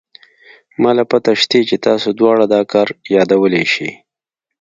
ما 0.81 0.91
له 0.97 1.03
پته 1.11 1.31
شتې 1.41 1.59
چې 1.69 1.75
تاسې 1.85 2.09
دواړه 2.19 2.45
دا 2.53 2.61
كار 2.71 2.87
يادولې 3.15 3.63
شې. 3.73 3.89